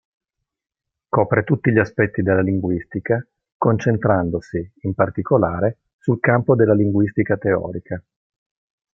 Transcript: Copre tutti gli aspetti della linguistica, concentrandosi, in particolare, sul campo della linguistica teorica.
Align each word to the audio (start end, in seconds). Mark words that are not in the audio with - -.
Copre 1.09 1.43
tutti 1.43 1.71
gli 1.71 1.77
aspetti 1.77 2.23
della 2.23 2.41
linguistica, 2.41 3.23
concentrandosi, 3.55 4.73
in 4.79 4.95
particolare, 4.95 5.77
sul 5.99 6.19
campo 6.19 6.55
della 6.55 6.73
linguistica 6.73 7.37
teorica. 7.37 8.03